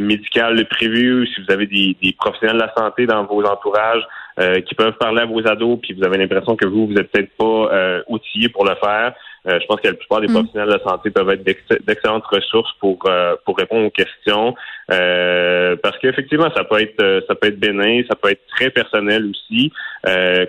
médical 0.01 0.63
prévu, 0.69 1.27
si 1.29 1.41
vous 1.41 1.53
avez 1.53 1.67
des, 1.67 1.97
des, 2.03 2.13
professionnels 2.13 2.57
de 2.57 2.63
la 2.63 2.75
santé 2.77 3.07
dans 3.07 3.25
vos 3.25 3.43
entourages 3.45 4.07
qui 4.67 4.75
peuvent 4.75 4.99
parler 4.99 5.23
à 5.23 5.25
vos 5.25 5.47
ados, 5.49 5.79
puis 5.81 5.95
vous 5.95 6.05
avez 6.05 6.19
l'impression 6.19 6.57
que 6.57 6.67
vous, 6.67 6.87
vous 6.89 6.97
êtes 6.97 7.11
peut-être 7.11 7.35
pas 7.39 8.03
outillés 8.09 8.51
pour 8.51 8.67
le 8.67 8.75
faire, 8.75 9.15
euh, 9.49 9.61
je 9.61 9.67
pense 9.67 9.81
que 9.81 9.89
la 9.89 9.95
plupart 9.95 10.21
des 10.21 10.29
mm. 10.29 10.33
professionnels 10.33 10.69
de 10.69 10.75
la 10.75 10.83
santé 10.83 11.11
peuvent 11.11 11.31
être 11.31 11.45
d'excellentes 11.87 12.27
ressources 12.27 12.73
pour 12.81 12.99
euh, 13.07 13.37
pour 13.45 13.57
répondre 13.57 13.87
aux 13.87 13.91
questions. 13.91 14.55
Euh, 14.91 15.77
parce 15.83 15.99
qu'effectivement, 15.99 16.51
ça 16.55 16.65
peut 16.65 16.81
être 16.81 17.25
ça 17.29 17.35
peut 17.35 17.49
être 17.49 17.61
bénin, 17.61 18.03
ça 18.09 18.17
peut 18.17 18.31
être 18.31 18.47
très 18.57 18.71
personnel 18.71 19.27
aussi 19.31 19.73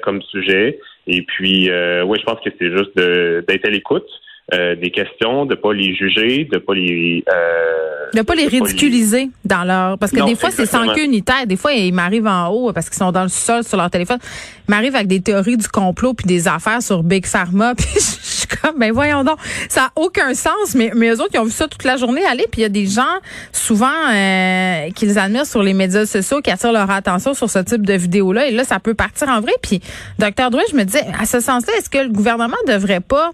comme 0.03 0.21
sujet. 0.23 0.79
Et 1.07 1.21
puis, 1.23 1.69
oui, 2.05 2.17
je 2.19 2.23
pense 2.25 2.39
que 2.41 2.49
c'est 2.59 2.71
juste 2.71 2.95
d'être 2.95 3.65
à 3.65 3.69
l'écoute. 3.69 4.07
Euh, 4.53 4.77
des 4.77 4.91
questions, 4.91 5.45
de 5.45 5.55
pas 5.55 5.73
les 5.73 5.93
juger, 5.93 6.47
de 6.49 6.57
pas 6.57 6.73
les 6.73 7.21
euh, 7.29 8.09
de 8.13 8.21
pas 8.21 8.33
les 8.33 8.47
ridiculiser 8.47 9.29
dans 9.43 9.65
leur 9.65 9.97
parce 9.97 10.13
que 10.13 10.25
des 10.25 10.35
fois 10.35 10.51
c'est 10.51 10.65
sans 10.65 10.87
queue 10.93 11.03
ni 11.03 11.21
tête. 11.21 11.47
Des 11.47 11.57
fois 11.57 11.73
ils 11.73 11.93
m'arrivent 11.93 12.27
en 12.27 12.47
haut 12.47 12.71
parce 12.71 12.87
qu'ils 12.87 12.97
sont 12.97 13.11
dans 13.11 13.23
le 13.23 13.29
sol 13.29 13.65
sur 13.65 13.75
leur 13.75 13.89
téléphone. 13.89 14.19
Ils 14.21 14.71
m'arrivent 14.71 14.95
avec 14.95 15.07
des 15.07 15.19
théories 15.19 15.57
du 15.57 15.67
complot 15.67 16.13
puis 16.13 16.25
des 16.25 16.47
affaires 16.47 16.81
sur 16.81 17.03
Big 17.03 17.25
Pharma. 17.25 17.75
Puis 17.77 17.87
je 17.95 17.99
suis 17.99 18.47
comme 18.47 18.79
ben 18.79 18.93
voyons 18.93 19.25
donc. 19.25 19.37
Ça 19.67 19.87
a 19.87 19.91
aucun 19.97 20.33
sens 20.33 20.75
mais 20.75 20.91
mais 20.95 21.09
eux 21.09 21.19
autres 21.19 21.31
ils 21.33 21.39
ont 21.39 21.45
vu 21.45 21.51
ça 21.51 21.67
toute 21.67 21.83
la 21.83 21.97
journée 21.97 22.23
aller. 22.25 22.45
Puis 22.49 22.61
il 22.61 22.63
y 22.63 22.65
a 22.65 22.69
des 22.69 22.85
gens 22.85 23.03
souvent 23.51 23.87
euh, 24.13 24.89
qu'ils 24.91 25.19
admirent 25.19 25.45
sur 25.45 25.61
les 25.61 25.73
médias 25.73 26.05
sociaux 26.05 26.39
qui 26.39 26.51
attirent 26.51 26.71
leur 26.71 26.89
attention 26.89 27.33
sur 27.33 27.49
ce 27.49 27.59
type 27.59 27.85
de 27.85 27.95
vidéo 27.95 28.31
là 28.31 28.47
et 28.47 28.51
là 28.51 28.63
ça 28.63 28.79
peut 28.79 28.93
partir 28.93 29.27
en 29.27 29.41
vrai. 29.41 29.51
Puis 29.61 29.81
docteur 30.19 30.51
Drouet 30.51 30.63
je 30.71 30.77
me 30.77 30.85
disais 30.85 31.03
à 31.19 31.25
ce 31.25 31.41
sens-là 31.41 31.73
est-ce 31.77 31.89
que 31.89 31.97
le 31.97 32.13
gouvernement 32.13 32.55
devrait 32.65 33.01
pas 33.01 33.31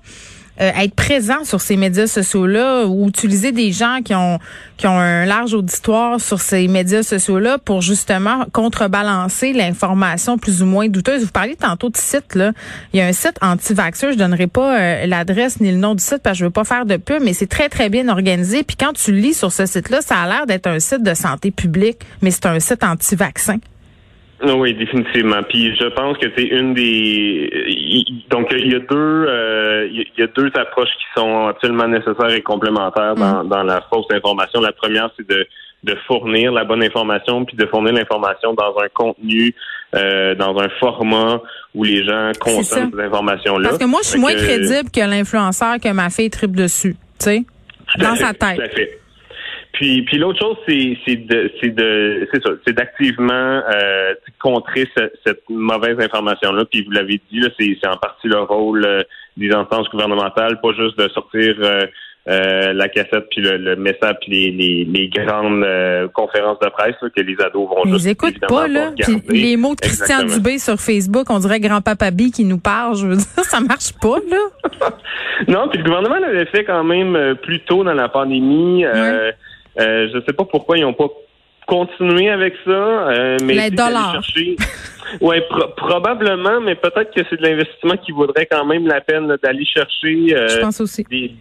euh, 0.61 0.71
être 0.77 0.93
présent 0.93 1.43
sur 1.43 1.61
ces 1.61 1.77
médias 1.77 2.05
sociaux-là 2.05 2.85
ou 2.85 3.07
utiliser 3.07 3.51
des 3.51 3.71
gens 3.71 3.99
qui 4.03 4.13
ont 4.13 4.39
qui 4.77 4.87
ont 4.87 4.99
un 4.99 5.25
large 5.25 5.53
auditoire 5.53 6.19
sur 6.19 6.41
ces 6.41 6.67
médias 6.67 7.03
sociaux-là 7.03 7.57
pour 7.57 7.81
justement 7.81 8.45
contrebalancer 8.51 9.53
l'information 9.53 10.37
plus 10.37 10.61
ou 10.61 10.65
moins 10.65 10.89
douteuse. 10.89 11.23
Vous 11.23 11.31
parliez 11.31 11.55
tantôt 11.55 11.89
de 11.89 11.97
site 11.97 12.35
là, 12.35 12.51
il 12.93 12.99
y 12.99 13.01
a 13.01 13.07
un 13.07 13.13
site 13.13 13.37
anti-vaxxeur, 13.41 14.11
je 14.13 14.17
donnerai 14.17 14.47
pas 14.47 14.79
euh, 14.79 15.05
l'adresse 15.05 15.59
ni 15.59 15.71
le 15.71 15.77
nom 15.77 15.95
du 15.95 16.03
site 16.03 16.19
parce 16.23 16.35
que 16.35 16.39
je 16.39 16.45
veux 16.45 16.51
pas 16.51 16.65
faire 16.65 16.85
de 16.85 16.97
pub, 16.97 17.23
mais 17.23 17.33
c'est 17.33 17.47
très 17.47 17.69
très 17.69 17.89
bien 17.89 18.07
organisé. 18.07 18.63
Puis 18.63 18.77
quand 18.77 18.93
tu 18.93 19.11
lis 19.11 19.33
sur 19.33 19.51
ce 19.51 19.65
site-là, 19.65 20.01
ça 20.01 20.17
a 20.17 20.27
l'air 20.27 20.45
d'être 20.45 20.67
un 20.67 20.79
site 20.79 21.03
de 21.03 21.13
santé 21.13 21.51
publique, 21.51 21.99
mais 22.21 22.31
c'est 22.31 22.45
un 22.45 22.59
site 22.59 22.83
anti-vaccin. 22.83 23.57
Oui, 24.43 24.73
définitivement. 24.73 25.41
Puis 25.47 25.75
je 25.75 25.87
pense 25.87 26.17
que 26.17 26.27
c'est 26.35 26.43
une 26.43 26.73
des 26.73 27.49
donc 28.29 28.47
il 28.51 28.71
y 28.71 28.75
a 28.75 28.79
deux 28.79 29.25
euh, 29.27 29.87
il 29.89 30.05
y 30.17 30.21
a 30.21 30.27
deux 30.27 30.51
approches 30.55 30.89
qui 30.97 31.05
sont 31.15 31.47
absolument 31.47 31.87
nécessaires 31.87 32.31
et 32.31 32.41
complémentaires 32.41 33.15
dans, 33.15 33.43
mm. 33.43 33.49
dans 33.49 33.63
la 33.63 33.81
fausse 33.89 34.05
information. 34.11 34.59
La 34.61 34.73
première, 34.73 35.09
c'est 35.17 35.27
de 35.27 35.47
de 35.83 35.95
fournir 36.07 36.51
la 36.51 36.63
bonne 36.63 36.83
information, 36.83 37.43
puis 37.45 37.57
de 37.57 37.65
fournir 37.65 37.93
l'information 37.93 38.53
dans 38.53 38.73
un 38.81 38.87
contenu, 38.93 39.53
euh, 39.95 40.33
dans 40.35 40.57
un 40.57 40.69
format 40.79 41.41
où 41.75 41.83
les 41.83 42.05
gens 42.05 42.31
consomment 42.39 42.91
ces 42.95 43.01
informations-là. 43.01 43.69
Parce 43.69 43.81
que 43.81 43.87
moi, 43.87 43.99
je 44.03 44.09
suis 44.09 44.19
moins 44.19 44.33
crédible 44.33 44.89
que 44.89 45.01
l'influenceur 45.01 45.79
que 45.83 45.91
ma 45.91 46.09
fille 46.09 46.29
tripe 46.29 46.55
dessus, 46.55 46.95
tu 47.19 47.25
sais, 47.25 47.43
dans 47.99 48.15
sa 48.15 48.33
tête. 48.33 48.59
Puis, 49.73 50.03
puis 50.03 50.19
l'autre 50.19 50.39
chose, 50.39 50.55
c'est, 50.67 50.97
c'est 51.05 51.15
de, 51.15 51.51
c'est 51.59 51.73
de, 51.73 52.27
c'est 52.31 52.43
ça, 52.43 52.51
c'est 52.65 52.73
d'activement 52.73 53.33
euh, 53.73 54.13
contrer 54.39 54.87
cette 55.25 55.41
mauvaise 55.49 55.99
information-là. 55.99 56.65
Puis 56.71 56.83
vous 56.83 56.91
l'avez 56.91 57.19
dit, 57.31 57.39
là, 57.39 57.49
c'est, 57.59 57.75
c'est 57.81 57.89
en 57.89 57.97
partie 57.97 58.27
le 58.27 58.39
rôle 58.41 58.85
euh, 58.85 59.01
des 59.35 59.51
instances 59.51 59.89
gouvernementales, 59.89 60.61
pas 60.61 60.73
juste 60.73 60.97
de 60.99 61.09
sortir 61.09 61.55
euh, 61.59 61.85
euh 62.29 62.71
la 62.71 62.87
cassette 62.87 63.25
puis 63.31 63.41
le, 63.41 63.75
message 63.75 64.15
puis 64.21 64.31
les, 64.31 64.51
les, 64.51 64.85
les 64.85 65.09
grandes 65.09 65.65
conférences 66.13 66.59
de 66.59 66.69
presse 66.69 66.95
que 67.01 67.21
les 67.21 67.35
ados 67.41 67.67
vont 67.67 67.91
juste. 67.91 68.05
Ils 68.05 68.09
écoutent 68.11 68.39
pas 68.47 68.67
là. 68.67 68.91
Puis 68.95 69.41
les 69.41 69.57
mots 69.57 69.73
de 69.73 69.81
Christian 69.81 70.23
Dubé 70.23 70.59
sur 70.59 70.79
Facebook, 70.79 71.25
on 71.31 71.39
dirait 71.39 71.59
grand-papa 71.59 72.11
B 72.11 72.29
qui 72.33 72.45
nous 72.45 72.59
parle. 72.59 72.95
Je 72.95 73.07
veux 73.07 73.15
dire, 73.15 73.25
ça 73.43 73.59
marche 73.59 73.91
pas 73.99 74.19
là. 74.29 74.89
non, 75.47 75.67
puis 75.67 75.79
le 75.79 75.83
gouvernement 75.83 76.19
l'avait 76.19 76.45
fait 76.45 76.63
quand 76.63 76.83
même 76.83 77.35
plus 77.41 77.59
tôt 77.61 77.83
dans 77.83 77.93
la 77.93 78.07
pandémie. 78.07 78.85
Euh, 79.79 80.07
je 80.11 80.17
ne 80.17 80.21
sais 80.21 80.33
pas 80.33 80.45
pourquoi 80.45 80.77
ils 80.77 80.81
n'ont 80.81 80.93
pas 80.93 81.09
continué 81.65 82.29
avec 82.29 82.53
ça. 82.65 82.71
Euh, 82.71 83.37
mais 83.43 83.53
Les 83.53 83.71
dollars. 83.71 84.21
Oui, 85.21 85.35
probablement, 85.77 86.59
mais 86.59 86.73
peut-être 86.73 87.13
que 87.13 87.21
c'est 87.29 87.37
de 87.37 87.43
l'investissement 87.43 87.97
qui 87.97 88.11
vaudrait 88.11 88.47
quand 88.47 88.65
même 88.65 88.87
la 88.87 88.99
peine 88.99 89.37
d'aller 89.43 89.63
chercher. 89.63 90.35
Euh, 90.35 90.47
je 90.47 90.59
pense 90.59 90.81
aussi. 90.81 91.03
Des, 91.03 91.35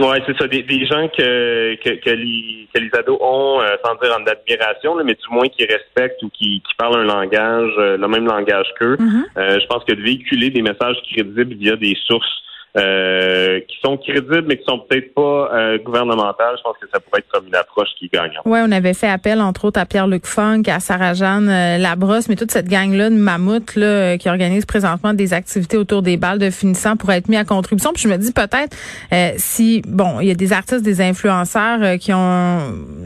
ouais, 0.00 0.22
c'est 0.26 0.38
ça, 0.38 0.46
des, 0.46 0.86
gens 0.86 1.06
que, 1.08 1.74
que, 1.84 2.00
que, 2.00 2.10
les, 2.10 2.66
que 2.72 2.80
les 2.80 2.88
ados 2.94 3.18
ont, 3.20 3.60
euh, 3.60 3.76
sans 3.84 3.94
dire 3.96 4.16
en 4.18 4.24
admiration, 4.24 4.94
mais 5.04 5.12
du 5.12 5.34
moins 5.34 5.48
qui 5.48 5.66
respectent 5.66 6.22
ou 6.22 6.30
qui, 6.30 6.62
qui 6.66 6.74
parlent 6.78 7.00
un 7.00 7.04
langage, 7.04 7.72
le 7.76 8.08
même 8.08 8.24
langage 8.24 8.68
qu'eux. 8.78 8.96
Mm-hmm. 8.96 9.60
je 9.60 9.66
pense 9.66 9.84
que 9.84 9.92
de 9.92 10.00
véhiculer 10.00 10.48
des 10.48 10.62
messages 10.62 10.96
crédibles 11.12 11.56
via 11.56 11.76
des 11.76 11.96
sources 12.06 12.42
euh, 12.76 13.58
qui 13.68 13.76
sont 13.82 13.96
crédibles, 13.96 14.44
mais 14.46 14.56
qui 14.56 14.64
sont 14.64 14.78
peut-être 14.78 15.12
pas 15.12 15.50
euh, 15.52 15.78
gouvernementales. 15.78 16.54
Je 16.56 16.62
pense 16.62 16.76
que 16.80 16.86
ça 16.92 17.00
pourrait 17.00 17.18
être 17.18 17.28
comme 17.32 17.48
une 17.48 17.54
approche 17.56 17.88
qui 17.98 18.08
gagne. 18.08 18.30
Oui, 18.44 18.60
on 18.62 18.70
avait 18.70 18.94
fait 18.94 19.08
appel, 19.08 19.40
entre 19.40 19.64
autres, 19.64 19.80
à 19.80 19.86
Pierre-Luc 19.86 20.24
Funk, 20.24 20.62
à 20.68 20.78
Sarah-Jeanne 20.78 21.48
euh, 21.48 21.78
Labrosse, 21.78 22.28
mais 22.28 22.36
toute 22.36 22.52
cette 22.52 22.68
gang-là 22.68 23.10
de 23.10 23.16
mammouths 23.16 23.74
là, 23.74 24.16
qui 24.18 24.28
organise 24.28 24.66
présentement 24.66 25.14
des 25.14 25.32
activités 25.32 25.76
autour 25.76 26.02
des 26.02 26.16
balles 26.16 26.38
de 26.38 26.50
finissant 26.50 26.96
pour 26.96 27.10
être 27.10 27.28
mis 27.28 27.36
à 27.36 27.44
contribution. 27.44 27.92
Puis 27.92 28.04
je 28.04 28.08
me 28.08 28.16
dis 28.16 28.32
peut-être 28.32 28.76
si, 29.36 29.82
bon, 29.88 30.20
il 30.20 30.28
y 30.28 30.30
a 30.30 30.34
des 30.34 30.52
artistes, 30.52 30.84
des 30.84 31.00
influenceurs 31.00 31.98
qui 31.98 32.12
ont 32.12 32.60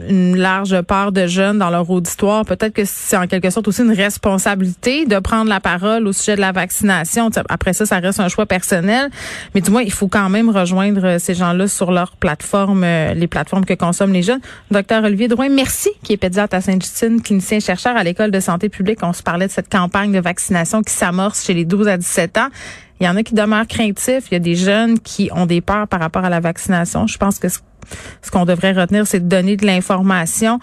une 0.07 0.37
large 0.37 0.79
part 0.81 1.11
de 1.11 1.25
jeunes 1.25 1.57
dans 1.57 1.71
leur 1.71 1.89
auditoire, 1.89 2.45
peut-être 2.45 2.73
que 2.73 2.85
c'est 2.85 3.17
en 3.17 3.25
quelque 3.25 3.49
sorte 3.49 3.67
aussi 3.67 3.81
une 3.81 3.93
responsabilité 3.93 5.05
de 5.05 5.17
prendre 5.17 5.49
la 5.49 5.59
parole 5.59 6.07
au 6.07 6.13
sujet 6.13 6.35
de 6.35 6.41
la 6.41 6.51
vaccination. 6.51 7.29
Après 7.49 7.73
ça, 7.73 7.85
ça 7.85 7.97
reste 7.97 8.19
un 8.19 8.27
choix 8.27 8.45
personnel. 8.45 9.09
Mais 9.55 9.61
du 9.61 9.71
moins, 9.71 9.81
il 9.81 9.91
faut 9.91 10.09
quand 10.09 10.29
même 10.29 10.49
rejoindre 10.49 11.05
euh, 11.05 11.17
ces 11.17 11.33
gens-là 11.33 11.69
sur 11.69 11.93
leur 11.93 12.17
plateforme, 12.17 12.83
euh, 12.83 13.13
les 13.13 13.27
plateformes 13.27 13.63
que 13.63 13.73
consomment 13.73 14.11
les 14.11 14.21
jeunes. 14.21 14.41
Docteur 14.69 15.05
Olivier 15.05 15.29
Drouin, 15.29 15.47
merci, 15.47 15.89
qui 16.03 16.11
est 16.11 16.17
pédiatre 16.17 16.55
à 16.55 16.59
Sainte-Justine, 16.59 17.21
clinicien 17.21 17.61
chercheur 17.61 17.95
à 17.95 18.03
l'École 18.03 18.31
de 18.31 18.39
santé 18.41 18.67
publique. 18.67 18.99
On 19.01 19.13
se 19.13 19.23
parlait 19.23 19.47
de 19.47 19.51
cette 19.51 19.69
campagne 19.69 20.11
de 20.11 20.19
vaccination 20.19 20.83
qui 20.83 20.93
s'amorce 20.93 21.45
chez 21.45 21.53
les 21.53 21.63
12 21.63 21.87
à 21.87 21.95
17 21.95 22.37
ans. 22.37 22.49
Il 22.99 23.05
y 23.05 23.09
en 23.09 23.15
a 23.15 23.23
qui 23.23 23.33
demeurent 23.33 23.67
craintifs. 23.67 24.25
Il 24.31 24.33
y 24.33 24.37
a 24.37 24.39
des 24.39 24.55
jeunes 24.55 24.99
qui 24.99 25.29
ont 25.33 25.45
des 25.45 25.61
peurs 25.61 25.87
par 25.87 25.99
rapport 25.99 26.23
à 26.23 26.29
la 26.29 26.39
vaccination. 26.39 27.07
Je 27.07 27.17
pense 27.17 27.39
que 27.39 27.47
ce 27.49 28.31
qu'on 28.31 28.45
devrait 28.45 28.71
retenir, 28.71 29.05
c'est 29.05 29.19
de 29.19 29.27
donner 29.27 29.57
de 29.57 29.65
l'information. 29.65 30.59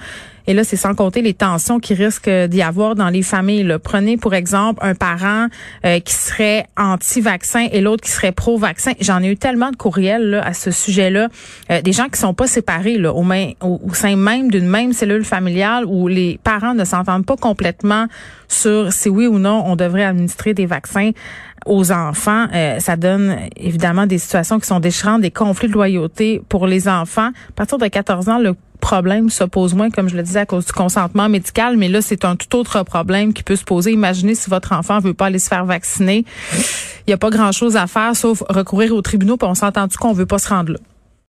Et 0.48 0.54
là, 0.54 0.64
c'est 0.64 0.76
sans 0.76 0.94
compter 0.94 1.22
les 1.22 1.34
tensions 1.34 1.78
qui 1.78 1.94
risquent 1.94 2.28
d'y 2.48 2.62
avoir 2.62 2.96
dans 2.96 3.10
les 3.10 3.22
familles. 3.22 3.76
Prenez, 3.82 4.16
pour 4.16 4.34
exemple, 4.34 4.80
un 4.84 4.94
parent 4.94 5.46
euh, 5.84 6.00
qui 6.00 6.14
serait 6.14 6.66
anti-vaccin 6.76 7.68
et 7.70 7.80
l'autre 7.80 8.02
qui 8.02 8.10
serait 8.10 8.32
pro-vaccin. 8.32 8.92
J'en 9.00 9.22
ai 9.22 9.28
eu 9.28 9.36
tellement 9.36 9.70
de 9.70 9.76
courriels 9.76 10.42
à 10.44 10.52
ce 10.52 10.72
sujet-là. 10.72 11.28
Euh, 11.70 11.80
des 11.80 11.92
gens 11.92 12.08
qui 12.08 12.18
sont 12.18 12.34
pas 12.34 12.48
séparés 12.48 13.00
au 13.06 13.94
sein 13.94 14.16
même 14.16 14.50
d'une 14.50 14.66
même 14.66 14.92
cellule 14.92 15.24
familiale 15.24 15.84
où 15.86 16.08
les 16.08 16.40
parents 16.42 16.74
ne 16.74 16.84
s'entendent 16.84 17.26
pas 17.26 17.36
complètement 17.36 18.06
sur 18.48 18.92
si 18.92 19.08
oui 19.08 19.26
ou 19.26 19.38
non 19.38 19.62
on 19.66 19.76
devrait 19.76 20.04
administrer 20.04 20.54
des 20.54 20.66
vaccins 20.66 21.12
aux 21.66 21.92
enfants. 21.92 22.46
Euh, 22.54 22.78
ça 22.78 22.96
donne 22.96 23.36
évidemment 23.56 24.06
des 24.06 24.18
situations 24.18 24.58
qui 24.58 24.66
sont 24.66 24.80
déchirantes, 24.80 25.20
des 25.20 25.30
conflits 25.30 25.68
de 25.68 25.72
loyauté 25.72 26.42
pour 26.48 26.66
les 26.66 26.88
enfants. 26.88 27.28
À 27.28 27.52
partir 27.54 27.78
de 27.78 27.86
14 27.86 28.28
ans, 28.28 28.38
le 28.38 28.54
problème 28.80 29.30
se 29.30 29.44
pose 29.44 29.74
moins, 29.74 29.90
comme 29.90 30.08
je 30.08 30.16
le 30.16 30.22
disais, 30.22 30.40
à 30.40 30.46
cause 30.46 30.66
du 30.66 30.72
consentement 30.72 31.28
médical, 31.28 31.76
mais 31.76 31.88
là, 31.88 32.02
c'est 32.02 32.24
un 32.24 32.36
tout 32.36 32.54
autre 32.56 32.82
problème 32.82 33.32
qui 33.32 33.42
peut 33.42 33.56
se 33.56 33.64
poser. 33.64 33.92
Imaginez 33.92 34.34
si 34.34 34.50
votre 34.50 34.72
enfant 34.72 34.98
veut 34.98 35.14
pas 35.14 35.26
aller 35.26 35.38
se 35.38 35.48
faire 35.48 35.64
vacciner. 35.64 36.24
Il 36.52 37.10
n'y 37.10 37.14
a 37.14 37.18
pas 37.18 37.30
grand-chose 37.30 37.76
à 37.76 37.86
faire 37.86 38.14
sauf 38.14 38.42
recourir 38.48 38.92
aux 38.94 39.02
tribunaux, 39.02 39.36
puis 39.36 39.48
on 39.48 39.54
s'entend-tu 39.54 39.98
qu'on 39.98 40.12
veut 40.12 40.26
pas 40.26 40.38
se 40.38 40.48
rendre 40.48 40.72
là? 40.72 40.78